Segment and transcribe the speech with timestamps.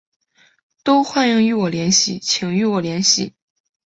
[0.83, 3.35] 都欢迎与我联系请与我联系